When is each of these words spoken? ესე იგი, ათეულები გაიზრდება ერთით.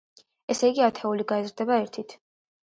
ესე 0.53 0.69
იგი, 0.73 0.83
ათეულები 0.87 1.29
გაიზრდება 1.35 1.81
ერთით. 1.85 2.19